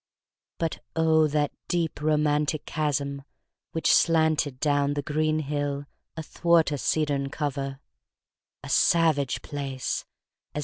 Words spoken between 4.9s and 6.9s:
the green hill athwart a